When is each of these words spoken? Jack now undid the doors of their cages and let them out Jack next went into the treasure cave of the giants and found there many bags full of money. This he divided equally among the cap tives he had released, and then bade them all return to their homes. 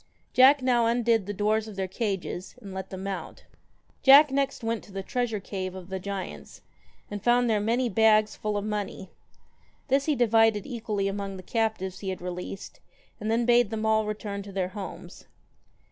Jack 0.33 0.63
now 0.63 0.87
undid 0.87 1.27
the 1.27 1.31
doors 1.33 1.67
of 1.67 1.75
their 1.75 1.87
cages 1.87 2.55
and 2.59 2.73
let 2.73 2.89
them 2.89 3.05
out 3.05 3.43
Jack 4.01 4.31
next 4.31 4.63
went 4.63 4.79
into 4.79 4.91
the 4.91 5.03
treasure 5.03 5.39
cave 5.39 5.75
of 5.75 5.89
the 5.89 5.99
giants 5.99 6.63
and 7.11 7.23
found 7.23 7.47
there 7.47 7.59
many 7.59 7.87
bags 7.87 8.35
full 8.35 8.57
of 8.57 8.65
money. 8.65 9.11
This 9.89 10.05
he 10.05 10.15
divided 10.15 10.65
equally 10.65 11.07
among 11.07 11.37
the 11.37 11.43
cap 11.43 11.77
tives 11.77 11.99
he 11.99 12.09
had 12.09 12.19
released, 12.19 12.79
and 13.19 13.29
then 13.29 13.45
bade 13.45 13.69
them 13.69 13.85
all 13.85 14.07
return 14.07 14.41
to 14.41 14.51
their 14.51 14.69
homes. 14.69 15.27